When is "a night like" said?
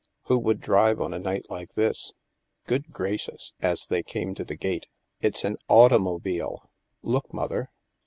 1.13-1.75